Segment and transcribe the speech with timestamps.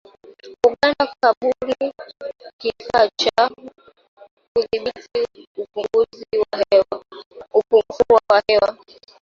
[0.67, 1.87] Uganda kubuni
[2.61, 3.49] kifaa cha
[4.53, 5.27] kudhibiti
[5.57, 6.25] uchafuzi
[8.29, 8.77] wa hewa